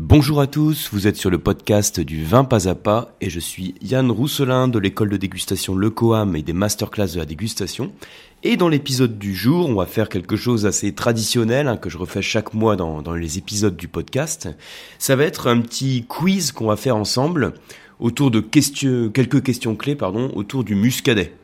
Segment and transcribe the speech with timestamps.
[0.00, 3.40] Bonjour à tous, vous êtes sur le podcast du vin pas à pas et je
[3.40, 7.90] suis Yann Rousselin de l'école de dégustation Le Coam et des masterclass de la dégustation.
[8.44, 11.98] Et dans l'épisode du jour, on va faire quelque chose assez traditionnel hein, que je
[11.98, 14.48] refais chaque mois dans, les épisodes du podcast.
[15.00, 17.54] Ça va être un petit quiz qu'on va faire ensemble
[17.98, 21.34] autour de questions, quelques questions clés pardon, autour du muscadet.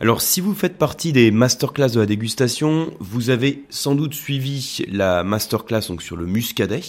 [0.00, 4.86] Alors si vous faites partie des masterclass de la dégustation, vous avez sans doute suivi
[4.88, 6.80] la masterclass donc sur le muscadet.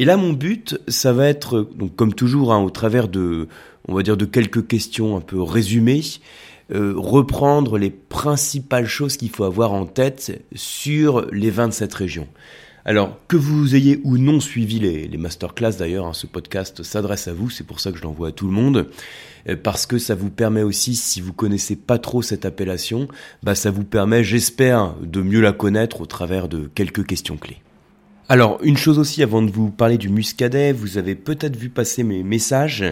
[0.00, 3.48] Et là, mon but, ça va être, donc comme toujours, hein, au travers de,
[3.88, 6.02] on va dire, de quelques questions un peu résumées,
[6.72, 11.94] euh, reprendre les principales choses qu'il faut avoir en tête sur les vins de cette
[11.94, 12.28] région.
[12.84, 17.26] Alors, que vous ayez ou non suivi les, les masterclass d'ailleurs, hein, ce podcast s'adresse
[17.26, 18.86] à vous, c'est pour ça que je l'envoie à tout le monde,
[19.48, 23.08] euh, parce que ça vous permet aussi, si vous connaissez pas trop cette appellation,
[23.42, 27.58] bah ça vous permet, j'espère, de mieux la connaître au travers de quelques questions clés.
[28.30, 32.02] Alors, une chose aussi avant de vous parler du muscadet, vous avez peut-être vu passer
[32.02, 32.84] mes messages.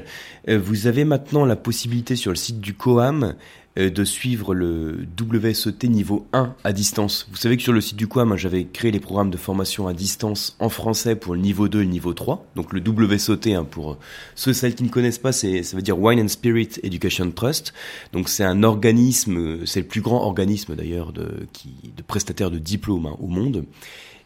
[0.48, 3.34] Euh, vous avez maintenant la possibilité sur le site du Coam
[3.78, 7.28] euh, de suivre le WSET niveau 1 à distance.
[7.30, 9.86] Vous savez que sur le site du Coam, hein, j'avais créé les programmes de formation
[9.88, 12.46] à distance en français pour le niveau 2 et le niveau 3.
[12.56, 13.98] Donc le WSET, hein, pour
[14.36, 17.74] ceux et celles qui ne connaissent pas, ça veut dire Wine and Spirit Education Trust.
[18.14, 22.58] Donc c'est un organisme, c'est le plus grand organisme d'ailleurs de, qui, de prestataires de
[22.58, 23.66] diplômes hein, au monde.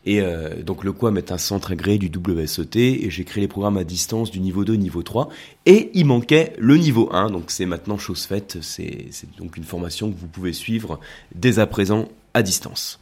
[0.06, 3.48] Et euh, donc le QUAM est un centre agréé du WSET et j'ai créé les
[3.48, 5.28] programmes à distance du niveau 2, niveau 3
[5.66, 10.10] et il manquait le niveau 1 donc c'est maintenant chose faite, c'est donc une formation
[10.10, 11.00] que vous pouvez suivre
[11.34, 12.98] dès à présent à distance.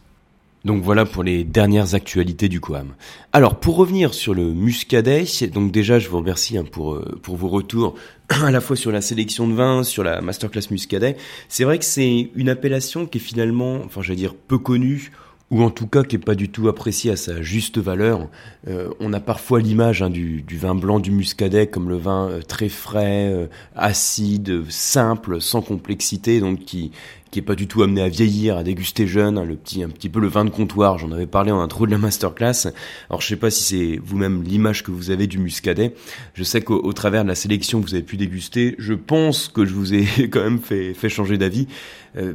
[0.65, 2.95] Donc voilà pour les dernières actualités du QUAM.
[3.33, 7.37] Alors pour revenir sur le muscadet, donc déjà je vous remercie hein, pour euh, pour
[7.37, 7.95] vos retours
[8.29, 11.17] à la fois sur la sélection de vins, sur la masterclass muscadet.
[11.49, 15.13] C'est vrai que c'est une appellation qui est finalement, enfin j'allais dire peu connue
[15.51, 18.29] ou en tout cas qui est pas du tout apprécié à sa juste valeur.
[18.69, 22.29] Euh, on a parfois l'image hein, du, du, vin blanc du muscadet comme le vin
[22.29, 26.93] euh, très frais, euh, acide, simple, sans complexité, donc qui
[27.31, 29.89] qui est pas du tout amené à vieillir, à déguster jeune, hein, le petit un
[29.89, 30.99] petit peu le vin de comptoir.
[30.99, 32.69] J'en avais parlé en intro de la masterclass.
[33.11, 35.95] Alors je sais pas si c'est vous-même l'image que vous avez du muscadet.
[36.35, 39.65] Je sais qu'au travers de la sélection que vous avez pu déguster, je pense que
[39.65, 41.67] je vous ai quand même fait fait changer d'avis,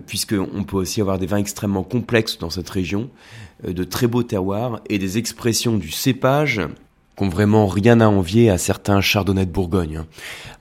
[0.08, 3.10] puisque on peut aussi avoir des vins extrêmement complexes dans cette région
[3.66, 6.62] euh, de très beaux terroirs et des expressions du cépage
[7.16, 9.98] qui ont vraiment rien à envier à certains chardonnays de Bourgogne.
[9.98, 10.06] Hein.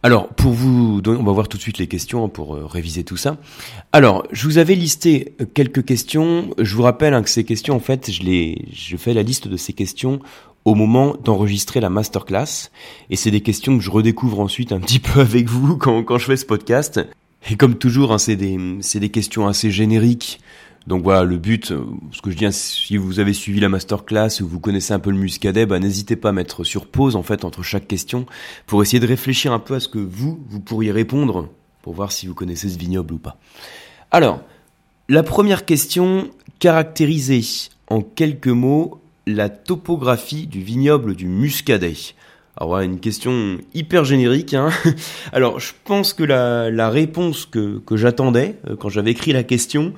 [0.02, 2.66] Alors, pour vous donner, on va voir tout de suite les questions hein, pour euh,
[2.66, 3.36] réviser tout ça.
[3.92, 6.50] Alors, je vous avais listé euh, quelques questions.
[6.58, 9.48] Je vous rappelle hein, que ces questions, en fait, je les, je fais la liste
[9.48, 10.20] de ces questions
[10.64, 12.70] au moment d'enregistrer la masterclass.
[13.10, 16.18] Et c'est des questions que je redécouvre ensuite un petit peu avec vous quand, quand
[16.18, 17.00] je fais ce podcast.
[17.50, 20.40] Et comme toujours, c'est des, c'est des questions assez génériques
[20.86, 24.40] donc voilà, le but, euh, ce que je dis, si vous avez suivi la masterclass
[24.40, 27.22] ou vous connaissez un peu le muscadet, bah, n'hésitez pas à mettre sur pause en
[27.22, 28.26] fait entre chaque question
[28.66, 31.48] pour essayer de réfléchir un peu à ce que vous, vous pourriez répondre
[31.82, 33.36] pour voir si vous connaissez ce vignoble ou pas.
[34.10, 34.40] Alors,
[35.08, 37.42] la première question, caractériser
[37.88, 41.94] en quelques mots la topographie du vignoble du muscadet.
[42.56, 44.54] Alors voilà, une question hyper générique.
[44.54, 44.70] Hein.
[45.32, 49.94] Alors je pense que la, réponse que, j'attendais euh, quand j'avais écrit la question,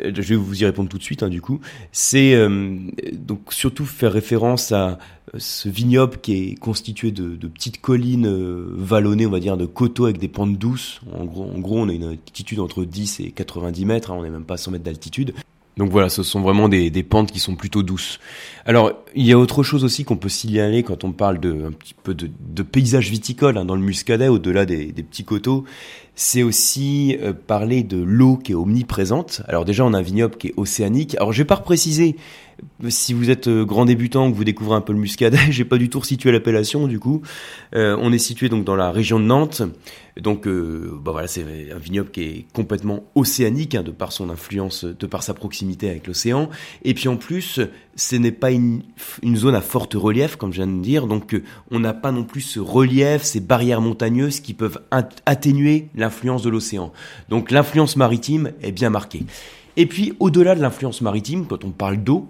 [0.00, 1.60] je vais vous y répondre tout de suite, hein, du coup,
[1.92, 2.76] c'est euh,
[3.12, 4.98] donc surtout faire référence à
[5.34, 8.28] euh, ce vignoble qui est constitué de, petites collines
[8.74, 11.00] vallonnées, on va dire, de coteaux avec des pentes douces.
[11.12, 14.22] En gros, en gros on a une altitude entre 10 et 90 mètres, hein, on
[14.22, 15.34] n'est même pas à 100 mètres d'altitude.
[15.76, 18.20] Donc voilà, ce sont vraiment des, des, pentes qui sont plutôt douces.
[18.66, 21.72] Alors, il y a autre chose aussi qu'on peut signaler quand on parle de un
[21.72, 25.64] petit peu de, paysage viticole hein, dans le Muscadet, au-delà des, petits coteaux.
[26.14, 29.42] C'est aussi euh, parler de l'eau qui est omniprésente.
[29.48, 31.14] Alors déjà, on a un vignoble qui est océanique.
[31.16, 32.16] Alors, je vais pas repréciser
[32.88, 35.78] si vous êtes euh, grand débutant, que vous découvrez un peu le muscadet, j'ai pas
[35.78, 37.22] du tout situé l'appellation du coup.
[37.74, 39.62] Euh, on est situé donc dans la région de Nantes.
[40.20, 41.42] Donc, bah voilà, c'est
[41.74, 45.88] un vignoble qui est complètement océanique hein, de par son influence, de par sa proximité
[45.88, 46.50] avec l'océan.
[46.84, 47.58] Et puis en plus,
[47.94, 48.82] ce n'est pas une,
[49.22, 51.06] une, zone à forte relief, comme je viens de dire.
[51.06, 54.80] Donc, euh, on n'a pas non plus ce relief, ces barrières montagneuses qui peuvent
[55.26, 56.92] atténuer l'influence de l'océan.
[57.28, 59.24] Donc, l'influence maritime est bien marquée.
[59.76, 62.28] Et puis, au-delà de l'influence maritime, quand on parle d'eau,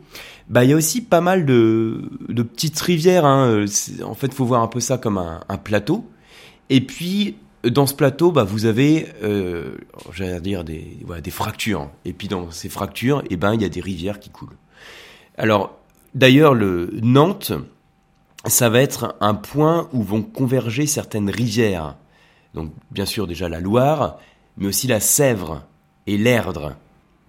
[0.49, 3.25] bah il y a aussi pas mal de, de petites rivières.
[3.25, 3.65] Hein.
[4.05, 6.05] En fait, faut voir un peu ça comme un, un plateau.
[6.71, 9.77] Et puis, dans ce plateau, bah, vous avez, euh,
[10.13, 11.91] j'allais dire des, voilà, des fractures.
[12.05, 14.57] Et puis dans ces fractures, eh ben, il y a des rivières qui coulent.
[15.39, 15.79] Alors,
[16.15, 17.53] d'ailleurs, le Nantes,
[18.47, 21.97] ça va être un point où vont converger certaines rivières.
[22.55, 24.19] Donc, bien sûr, déjà la Loire,
[24.57, 25.63] mais aussi la Sèvre
[26.07, 26.75] et l'Erdre.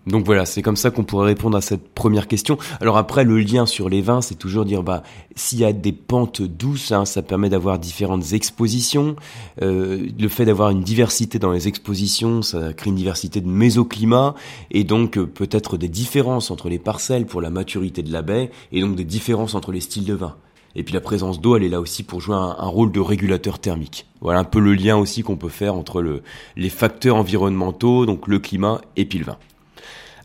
[0.06, 2.58] Donc voilà, c'est comme ça qu'on pourrait répondre à cette première question.
[2.82, 5.04] Alors après, le lien sur les vins, c'est toujours dire, bah,
[5.36, 9.16] s'il y a des pentes douces, hein, ça permet d'avoir différentes expositions.
[9.62, 14.36] Euh, le fait d'avoir une diversité dans les expositions, ça crée une diversité de mésoclimats
[14.72, 18.52] et donc euh, peut-être des différences entre les parcelles pour la maturité de la baie
[18.74, 20.36] et donc des différences entre les styles de vin.
[20.76, 23.60] Et puis la présence d'eau, elle est là aussi pour jouer un, rôle de régulateur
[23.60, 24.08] thermique.
[24.22, 26.24] Voilà un peu le lien aussi qu'on peut faire entre le,
[26.56, 29.38] les facteurs environnementaux, donc le climat et puis le vin.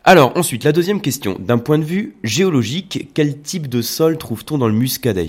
[0.04, 1.36] Alors ensuite, la deuxième question.
[1.38, 5.28] D'un point de vue géologique, quel type de sol trouve-t-on dans le muscadet?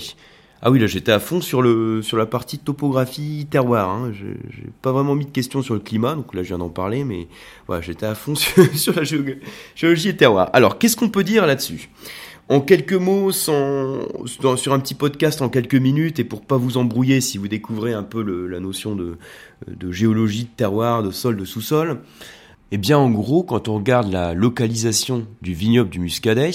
[0.62, 3.90] Ah oui, là j'étais à fond sur le sur la partie topographie terroir.
[3.90, 4.12] Hein.
[4.14, 7.06] J'ai pas vraiment mis de questions sur le climat, donc là je viens d'en parler,
[7.06, 7.28] mais
[7.68, 8.36] voilà, j'étais à fond
[8.76, 10.50] sur, la géologie et terroir.
[10.52, 11.90] Alors qu'est-ce qu'on peut dire là-dessus?
[12.50, 17.22] En quelques mots, sur un petit podcast en quelques minutes, et pour pas vous embrouiller
[17.22, 19.18] si vous découvrez un peu la notion de,
[19.68, 22.02] de géologie, de terroir, de sol, de sous-sol.
[22.72, 26.52] Eh bien, en gros, quand on regarde la localisation du vignoble du Muscadet,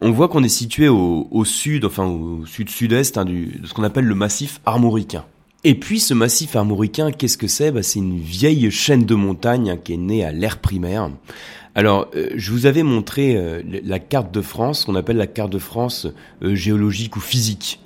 [0.00, 4.04] on voit qu'on est situé au, sud, enfin au sud-sud-est hein, de ce qu'on appelle
[4.04, 5.24] le massif armoricain.
[5.64, 7.70] Et puis ce massif armoricain, qu'est-ce que c'est?
[7.70, 11.10] Bah, C'est une vieille chaîne de montagnes hein, qui est née à l'ère primaire.
[11.74, 15.52] Alors, euh, je vous avais montré euh, la carte de France, qu'on appelle la carte
[15.52, 16.06] de France
[16.42, 17.80] euh, géologique ou physique.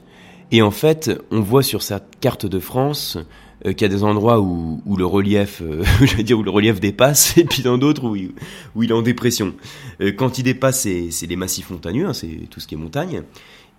[0.53, 3.19] Et en fait, on voit sur cette carte de France
[3.67, 5.85] euh, qu'il y a des endroits où, le relief, euh,
[6.23, 9.55] dire où le relief dépasse, et puis dans d'autres où, il est en dépression.
[10.01, 13.23] Euh, quand il dépasse, c'est les massifs montagneux, hein, c'est tout ce qui est montagne.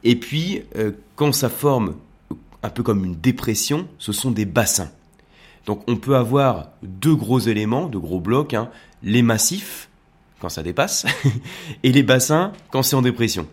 [0.04, 0.64] Et puis
[1.16, 1.94] quand ça forme
[2.64, 4.90] un peu comme une dépression, ce sont des bassins.
[5.68, 8.70] Donc on peut avoir deux gros éléments, deux gros blocs, hein,
[9.04, 9.90] les massifs
[10.40, 11.06] quand ça dépasse,
[11.84, 13.48] et les bassins quand c'est en dépression.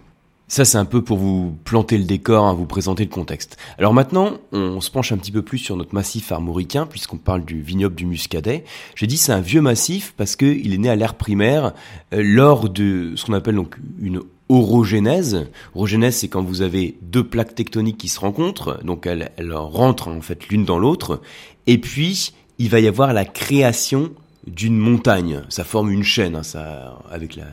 [0.50, 3.58] Ça, c'est un peu pour vous planter le décor, hein, vous présenter le contexte.
[3.76, 7.44] Alors maintenant, on se penche un petit peu plus sur notre massif armoricain, puisqu'on parle
[7.44, 8.64] du vignoble du Muscadet.
[8.94, 11.74] J'ai dit c'est un vieux massif parce qu'il est né à l'ère primaire
[12.14, 15.50] euh, lors de ce qu'on appelle donc une orogénèse.
[15.74, 20.08] Orogénèse, c'est quand vous avez deux plaques tectoniques qui se rencontrent, donc elles, elles rentrent
[20.08, 21.20] en fait l'une dans l'autre,
[21.66, 24.12] et puis il va y avoir la création
[24.46, 25.42] d'une montagne.
[25.50, 27.44] Ça forme une chaîne, hein, ça, avec la,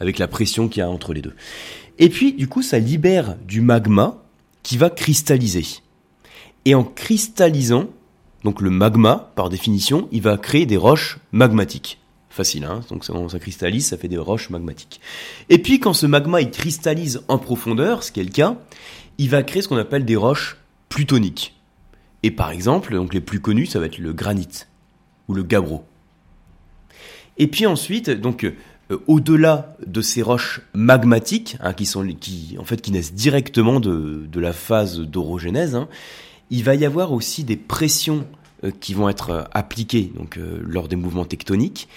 [0.00, 1.34] avec la pression qu'il y a entre les deux.
[2.02, 4.20] Et puis, du coup, ça libère du magma
[4.64, 5.64] qui va cristalliser.
[6.64, 7.90] Et en cristallisant,
[8.42, 12.00] donc le magma, par définition, il va créer des roches magmatiques.
[12.28, 15.00] Facile, hein Donc ça, cristallise, ça fait des roches magmatiques.
[15.48, 18.56] Et puis quand ce magma il cristallise en profondeur, ce qui est le cas,
[19.18, 20.56] il va créer ce qu'on appelle des roches
[20.88, 21.54] plutoniques.
[22.24, 24.64] Et par exemple, donc les plus connus, ça va être le granit
[25.28, 25.84] ou le gabbro.
[27.38, 28.44] Et puis ensuite, donc
[29.06, 34.26] au-delà de ces roches magmatiques, hein, qui sont qui en fait qui naissent directement de,
[34.30, 35.88] de la phase d'orogénèse, hein,
[36.50, 38.26] il va y avoir aussi des pressions
[38.64, 41.88] euh, qui vont être euh, appliquées donc lors des mouvements tectoniques,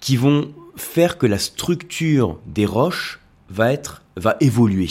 [0.00, 4.88] qui vont faire que la structure des roches va être va évoluer.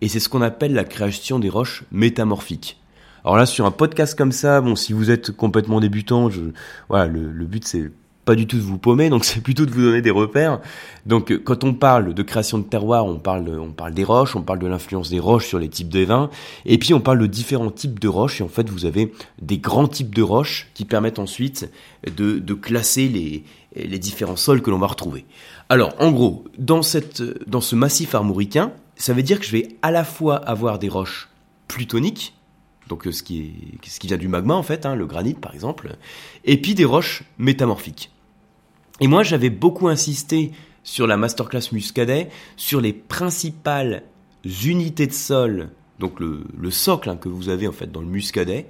[0.00, 2.80] Et c'est ce qu'on appelle la création des roches métamorphiques.
[3.24, 6.30] Alors là, sur un podcast comme ça, bon, si vous êtes complètement débutant,
[6.88, 7.90] voilà, le, le but c'est
[8.28, 10.60] pas du tout de vous paumer, donc c'est plutôt de vous donner des repères.
[11.06, 14.36] Donc euh, quand on parle de création de terroir, on parle, on parle des roches,
[14.36, 16.28] on parle de l'influence des roches sur les types de vins,
[16.66, 19.56] et puis on parle de différents types de roches, et en fait vous avez des
[19.56, 21.70] grands types de roches qui permettent ensuite
[22.06, 23.44] de, classer les,
[23.74, 25.24] les différents sols que l'on va retrouver.
[25.70, 29.68] Alors en gros, dans, cette, dans ce massif armoricain, ça veut dire que je vais
[29.80, 31.30] à la fois avoir des roches
[31.66, 32.34] plutoniques,
[32.88, 35.32] donc euh, ce qui, est, ce qui vient du magma en fait, hein, le granit
[35.32, 35.96] par exemple,
[36.44, 38.10] et puis des roches métamorphiques.
[39.00, 40.52] Et moi, j'avais beaucoup insisté
[40.82, 44.02] sur la masterclass Muscadet, sur les principales
[44.64, 48.66] unités de sol, donc le, socle hein, que vous avez en fait dans le Muscadet,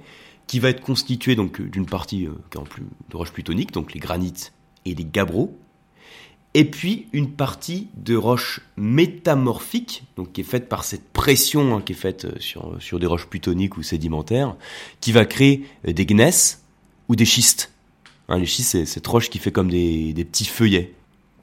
[0.47, 4.51] qui va être constitué donc d'une partie euh, plus, de roches plutoniques, donc les granites
[4.85, 5.55] et les gabbros,
[6.55, 11.81] et puis une partie de roches métamorphiques, donc qui est faite par cette pression hein,
[11.81, 14.55] qui est faite euh, sur, sur des roches plutoniques ou sédimentaires,
[15.01, 16.63] qui va créer euh, des gneiss
[17.07, 17.71] ou des schistes.
[18.29, 20.93] Hein, les schistes, c'est cette roche qui fait comme des, des petits feuillets.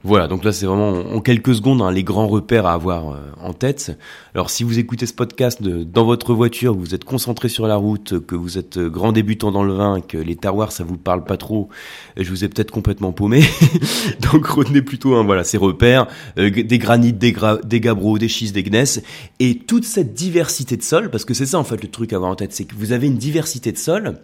[0.05, 3.17] Voilà, donc là c'est vraiment en quelques secondes hein, les grands repères à avoir euh,
[3.41, 3.99] en tête.
[4.35, 7.77] Alors si vous écoutez ce podcast de, dans votre voiture, vous êtes concentré sur la
[7.77, 10.97] route, que vous êtes euh, grand débutant dans le vin, que les terroirs ça vous
[10.97, 11.71] parle pas trop,
[12.17, 13.43] je vous ai peut-être complètement paumé.
[14.33, 16.07] donc retenez plutôt hein, voilà ces repères,
[16.39, 17.35] euh, des granites, des,
[17.65, 19.03] des gabbros, des schistes, des gneiss,
[19.41, 22.17] et toute cette diversité de sols, parce que c'est ça en fait le truc à
[22.17, 24.19] avoir en tête, c'est que vous avez une diversité de sols,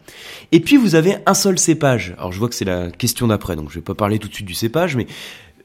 [0.52, 2.14] et puis vous avez un seul cépage.
[2.18, 4.34] Alors je vois que c'est la question d'après, donc je vais pas parler tout de
[4.34, 5.06] suite du cépage, mais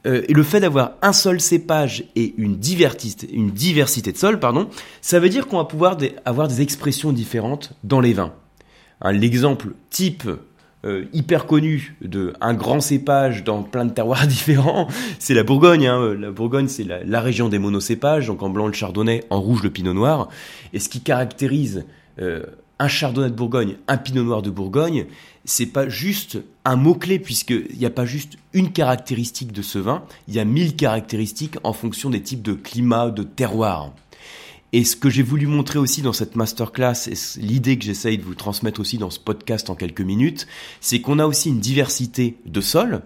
[0.06, 4.68] euh, et le fait d'avoir un seul cépage et une, diversité, de sols, pardon,
[5.00, 8.32] ça veut dire qu'on va pouvoir avoir des expressions différentes dans les vins.
[9.00, 10.28] Hein, l'exemple type
[10.84, 14.86] euh, hyper connu de un grand cépage dans plein de terroirs différents,
[15.18, 15.86] c'est la Bourgogne.
[15.86, 16.14] Hein.
[16.14, 19.70] La Bourgogne, c'est la, région des monocépages, donc en blanc le chardonnay, en rouge le
[19.70, 20.28] pinot noir.
[20.72, 21.84] Et ce qui caractérise
[22.20, 22.44] euh,
[22.78, 25.06] un chardonnay de Bourgogne, un pinot noir de Bourgogne,
[25.44, 30.04] c'est pas juste un mot-clé, puisqu'il n'y a pas juste une caractéristique de ce vin,
[30.28, 33.92] il y a mille caractéristiques en fonction des types de climat, de terroir.
[34.72, 38.22] Et ce que j'ai voulu montrer aussi dans cette masterclass, et l'idée que j'essaye de
[38.22, 40.46] vous transmettre aussi dans ce podcast en quelques minutes,
[40.80, 43.02] c'est qu'on a aussi une diversité de sols,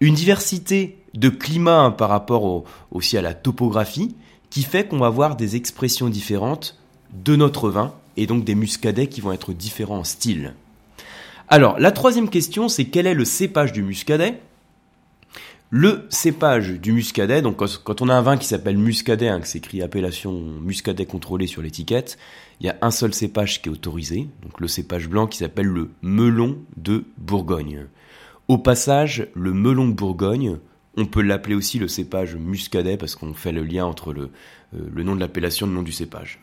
[0.00, 4.14] une diversité de climat hein, par rapport aussi à la topographie,
[4.50, 6.78] qui fait qu'on va avoir des expressions différentes
[7.12, 10.54] de notre vin, et donc des muscadets qui vont être différents en style.
[11.48, 14.40] Alors, la troisième question, c'est quel est le cépage du muscadet?
[15.72, 19.46] Le cépage du muscadet, donc quand on a un vin qui s'appelle muscadet, hein, que
[19.46, 22.18] c'est appellation muscadet contrôlé sur l'étiquette,
[22.58, 25.68] il y a un seul cépage qui est autorisé, donc le cépage blanc qui s'appelle
[25.68, 27.86] le melon de Bourgogne.
[28.48, 30.56] Au passage, le melon de Bourgogne,
[30.96, 34.30] on peut l'appeler aussi le cépage muscadet parce qu'on fait le lien entre le,
[34.74, 36.40] euh, nom de l'appellation et le nom du cépage.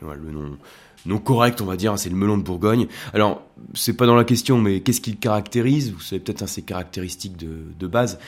[1.08, 2.88] Non correct, on va dire, c'est le melon de Bourgogne.
[3.14, 3.42] Alors,
[3.74, 5.92] c'est pas dans la question, mais qu'est-ce qu'il caractérise?
[5.92, 8.20] Vous savez peut-être ses caractéristiques de, base.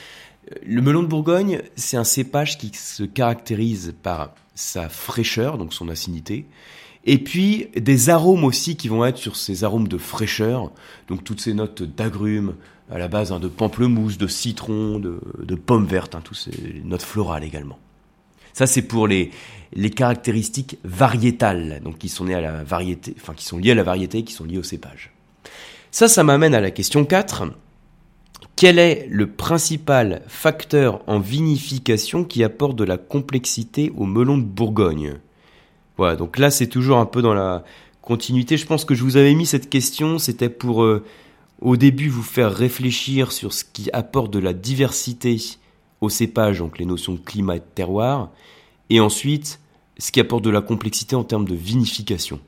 [0.50, 5.72] Euh, le melon de Bourgogne, c'est un cépage qui se caractérise par sa fraîcheur, donc
[5.72, 6.46] son acidité,
[7.04, 10.70] et puis des arômes aussi qui vont être sur ces arômes de fraîcheur,
[11.08, 12.54] donc toutes ces notes d'agrumes,
[12.90, 17.02] à la base hein, de pamplemousse, de citron, de, pommes vertes, hein, toutes ces notes
[17.02, 17.78] florales également.
[18.52, 19.30] Ça, c'est pour les,
[19.94, 23.82] caractéristiques variétales, donc qui sont nées à la variété, enfin qui sont liées à la
[23.82, 25.12] variété, qui sont liées au cépage.
[25.90, 27.44] Ça, ça m'amène à la question 4.
[28.56, 34.44] Quel est le principal facteur en vinification qui apporte de la complexité au melon de
[34.44, 35.14] Bourgogne?
[35.96, 37.64] Voilà, donc là c'est toujours un peu dans la
[38.02, 38.56] continuité.
[38.56, 41.04] Je pense que je vous avais mis cette question, c'était pour euh,
[41.60, 45.36] au début vous faire réfléchir sur ce qui apporte de la diversité
[46.00, 48.30] au cépage, donc les notions de climat et terroir,
[48.88, 49.60] et ensuite
[49.98, 52.40] ce qui apporte de la complexité en termes de vinification.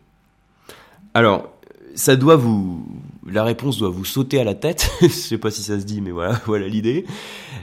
[1.15, 1.53] Alors,
[1.95, 2.87] ça doit vous,
[3.27, 4.91] la réponse doit vous sauter à la tête.
[5.03, 7.05] Je sais pas si ça se dit, mais voilà, voilà l'idée.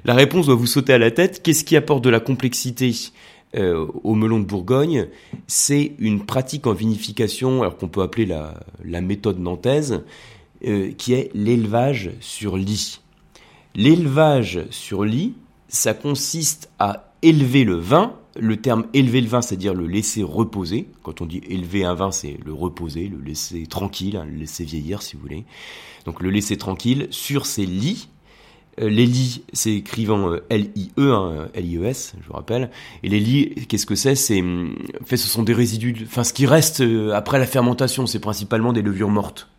[0.05, 1.41] La réponse doit vous sauter à la tête.
[1.43, 2.93] Qu'est-ce qui apporte de la complexité
[3.55, 5.07] euh, au melon de Bourgogne?
[5.47, 8.53] C'est une pratique en vinification, alors qu'on peut appeler la,
[8.85, 10.03] la méthode nantaise,
[10.65, 12.99] euh, qui est l'élevage sur lit.
[13.75, 15.33] L'élevage sur lit,
[15.69, 18.15] ça consiste à élever le vin.
[18.39, 20.87] Le terme élever le vin, c'est-à-dire le laisser reposer.
[21.03, 24.63] Quand on dit élever un vin, c'est le reposer, le laisser tranquille, hein, le laisser
[24.63, 25.45] vieillir si vous voulez.
[26.05, 28.09] Donc le laisser tranquille sur ses lits.
[28.79, 32.69] Euh, les lits, c'est écrivant euh, L-I-E, hein, L-I-E-S, je vous rappelle.
[33.03, 34.15] Et les lits, qu'est-ce que c'est?
[34.15, 37.45] C'est, hum, en fait, ce sont des résidus, enfin, ce qui reste euh, après la
[37.45, 39.49] fermentation, c'est principalement des levures mortes.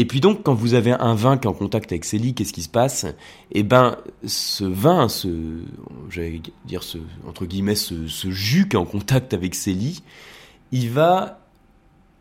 [0.00, 2.32] Et puis donc, quand vous avez un vin qui est en contact avec ces lits,
[2.32, 3.04] qu'est-ce qui se passe?
[3.50, 5.28] Eh ben, ce vin, ce,
[6.08, 6.82] j'allais dire
[7.26, 10.04] entre guillemets, ce, ce jus qui est en contact avec ces lits,
[10.70, 11.40] il va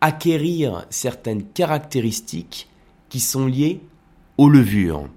[0.01, 2.67] acquérir certaines caractéristiques
[3.09, 3.79] qui sont liées
[4.39, 5.07] aux levures.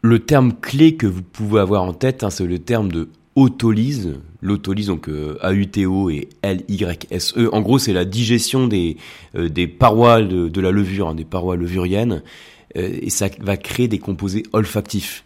[0.00, 4.14] Le terme clé que vous pouvez avoir en tête, hein, c'est le terme de autolyse,
[4.40, 7.50] l'autolyse donc euh, A-U-T-O et L-Y-S-E.
[7.52, 8.96] En gros, c'est la digestion des,
[9.36, 12.22] euh, des parois de, la levure, hein, des parois levuriennes,
[12.76, 15.24] euh, et ça va créer des composés olfactifs.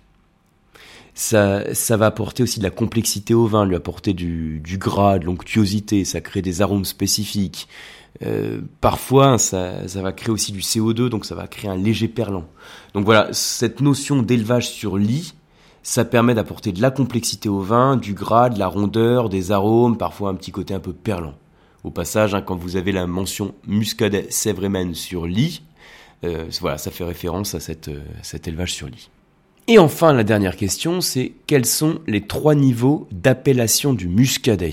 [1.14, 5.18] Ça, ça va apporter aussi de la complexité au vin, lui apporter du, du gras,
[5.18, 7.68] de l'onctuosité, ça crée des arômes spécifiques.
[8.80, 12.46] parfois, ça, ça va créer aussi du CO2, donc ça va créer un léger perlant.
[12.94, 15.34] Donc voilà, cette notion d'élevage sur lit,
[15.82, 19.96] ça permet d'apporter de la complexité au vin, du gras, de la rondeur, des arômes,
[19.96, 21.34] parfois un petit côté un peu perlant.
[21.84, 25.62] Au passage, hein, quand vous avez la mention muscadet Sèvres sur lit,
[26.24, 27.58] euh, voilà, ça fait référence à
[27.88, 29.08] euh, cet élevage sur lit.
[29.66, 34.72] Et enfin, la dernière question, c'est quels sont les trois niveaux d'appellation du muscadet?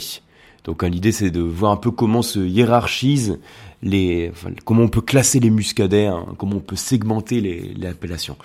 [0.68, 3.40] Donc hein, l'idée c'est de voir un peu comment se hiérarchise
[3.82, 4.32] les,
[4.66, 8.36] comment on peut classer les muscadets, hein, comment on peut segmenter les, appellations.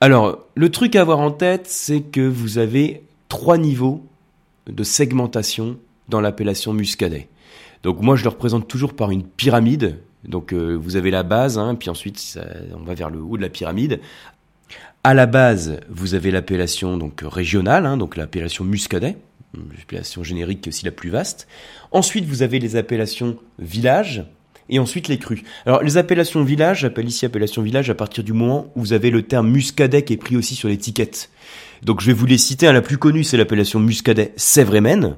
[0.00, 4.04] Alors le truc à avoir en tête, c'est que vous avez trois niveaux
[4.66, 5.76] de segmentation
[6.08, 7.28] dans l'appellation muscadet.
[7.82, 9.98] Donc moi je le représente toujours par une pyramide.
[10.24, 12.38] Donc euh, vous avez la base, hein, puis ensuite
[12.74, 14.00] on va vers le haut de la pyramide.
[15.04, 19.18] À la base, vous avez l'appellation donc régionale, donc l'appellation muscadet
[19.76, 21.46] l'appellation générique aussi la plus vaste.
[21.92, 24.24] Ensuite, vous avez les appellations village
[24.68, 25.42] et ensuite les crus.
[25.64, 29.10] Alors, les appellations village, j'appelle ici appellation village à partir du moment où vous avez
[29.10, 31.30] le terme muscadet qui est pris aussi sur l'étiquette.
[31.82, 32.70] Donc, je vais vous les citer.
[32.72, 35.16] La plus connue, c'est l'appellation muscadet Sèvres-et-Maine.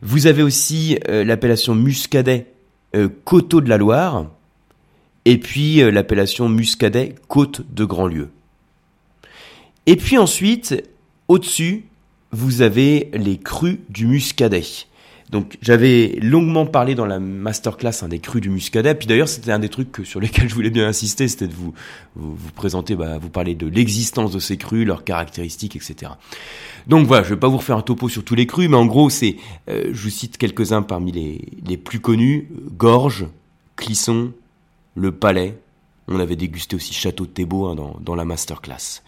[0.00, 2.46] Vous avez aussi euh, l'appellation muscadet
[2.94, 4.26] euh, Coteau de la Loire.
[5.24, 8.30] Et puis euh, l'appellation muscadet Côte de Grandlieu.
[9.86, 10.82] Et puis ensuite,
[11.28, 11.87] au-dessus,
[12.32, 14.86] vous avez les crus du muscadet.
[15.30, 18.94] Donc j'avais longuement parlé dans la masterclass des crus du muscadet.
[18.94, 21.74] Puis d'ailleurs c'était un des trucs sur lesquels je voulais bien insister, c'était de vous,
[22.16, 26.12] vous, présenter, bah, vous parler de l'existence de ces crus, leurs caractéristiques, etc.
[26.86, 28.86] Donc voilà, je vais pas vous refaire un topo sur tous les crus, mais en
[28.86, 29.36] gros c'est,
[29.68, 33.26] euh, je vous cite quelques-uns parmi les, les plus connus Gorge,
[33.76, 34.32] Clisson,
[34.94, 35.58] Le Palais.
[36.10, 39.02] On avait dégusté aussi Château de Thébault hein, dans, dans la masterclass.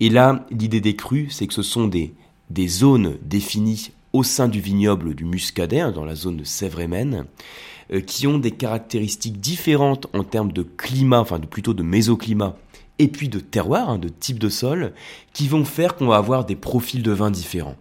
[0.00, 2.12] Et là, l'idée des crus, c'est que ce sont des,
[2.50, 6.80] des zones définies au sein du vignoble du Muscadet, hein, dans la zone de sèvres
[6.80, 12.56] euh, qui ont des caractéristiques différentes en termes de climat, enfin plutôt de mésoclimat,
[12.98, 14.92] et puis de terroir, hein, de type de sol,
[15.32, 17.76] qui vont faire qu'on va avoir des profils de vin différents.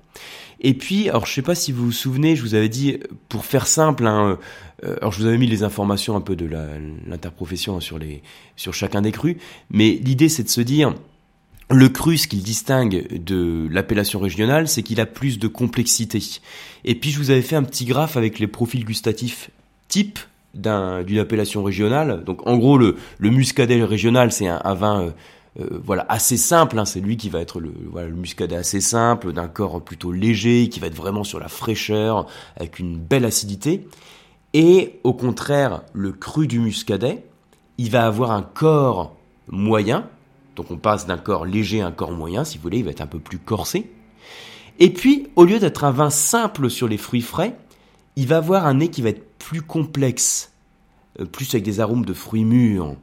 [0.60, 2.98] Et puis, alors je sais pas si vous vous souvenez, je vous avais dit,
[3.29, 4.39] pour faire simple, hein,
[4.84, 6.46] euh, alors je vous avais mis les informations un peu de
[7.08, 8.00] l'interprofession sur,
[8.55, 9.38] sur chacun des crus,
[9.70, 10.96] mais l'idée c'est de se dire,
[11.70, 16.22] le cru, ce qu'il distingue de l'appellation régionale, c'est qu'il a plus de complexité.
[16.84, 19.50] Et puis je vous avais fait un petit graphe avec les profils gustatifs
[19.88, 20.20] type
[20.53, 22.24] d'une appellation régionale.
[22.24, 25.12] Donc en gros, le, muscadet régional, c'est un, vin euh,
[25.60, 26.77] euh, voilà assez simple.
[26.77, 26.86] Hein.
[26.86, 27.72] c'est lui qui va être le
[28.12, 32.77] muscadet assez simple, d'un corps plutôt léger, qui va être vraiment sur la fraîcheur, avec
[32.77, 33.88] une belle acidité.
[34.53, 37.24] Et au contraire, le cru du muscadet,
[37.79, 39.15] il va avoir un corps
[39.48, 40.08] moyen,
[40.55, 42.91] donc on passe d'un corps léger à un corps moyen, si vous voulez, il va
[42.91, 43.91] être un peu plus corsé.
[44.79, 47.55] Et puis, au lieu d'être un vin simple sur les fruits frais,
[48.15, 50.51] il va avoir un nez qui va être plus complexe,
[51.19, 52.95] euh, plus avec des arômes de fruits mûrs.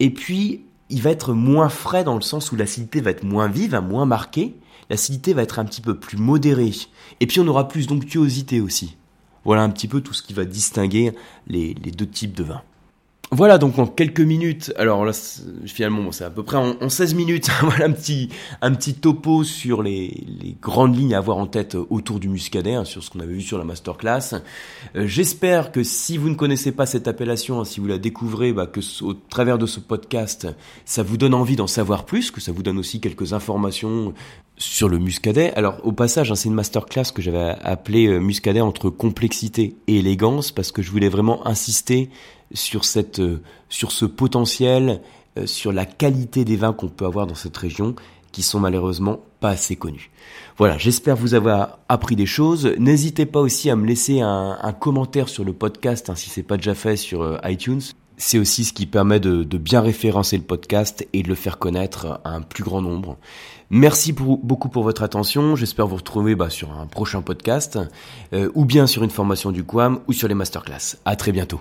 [0.00, 3.48] Et puis, il va être moins frais dans le sens où l'acidité va être moins
[3.48, 4.54] vive, moins marquée.
[4.90, 6.72] L'acidité va être un petit peu plus modérée.
[7.20, 8.96] Et puis, on aura plus d'onctuosité aussi.
[9.44, 11.12] Voilà un petit peu tout ce qui va distinguer
[11.46, 12.62] les, les deux types de vins.
[13.34, 15.12] Voilà donc en quelques minutes, alors là
[15.64, 18.28] finalement c'est à peu près en, 16 minutes, voilà un petit,
[18.60, 22.74] un petit topo sur les, les, grandes lignes à avoir en tête autour du muscadet,
[22.74, 24.34] hein, sur ce qu'on avait vu sur la masterclass.
[24.96, 28.52] Euh, j'espère que si vous ne connaissez pas cette appellation, hein, si vous la découvrez,
[28.52, 30.46] bah, que au travers de ce podcast,
[30.84, 34.12] ça vous donne envie d'en savoir plus, que ça vous donne aussi quelques informations
[34.56, 35.52] sur le muscadet.
[35.54, 39.98] Alors au passage, hein, c'est une masterclass que j'avais appelée euh, muscadet entre complexité et
[39.98, 42.10] élégance parce que je voulais vraiment insister
[42.52, 43.38] sur euh,
[43.70, 45.00] ce potentiel,
[45.38, 47.94] euh, sur la qualité des vins qu'on peut avoir dans cette région,
[48.30, 50.10] qui sont malheureusement pas assez connus.
[50.56, 52.66] Voilà, j'espère vous avoir appris des choses.
[52.78, 56.56] N'hésitez pas aussi à me laisser un, commentaire sur le podcast, hein, si c'est pas
[56.56, 57.82] déjà fait sur iTunes.
[58.24, 62.20] C'est aussi ce qui permet de, bien référencer le podcast et de le faire connaître
[62.22, 63.18] à un plus grand nombre.
[63.68, 65.56] Merci beaucoup pour votre attention.
[65.56, 67.80] J'espère vous retrouver bah, sur un prochain podcast
[68.54, 70.98] ou bien sur une formation du QAM ou sur les masterclass.
[71.04, 71.60] À très bientôt.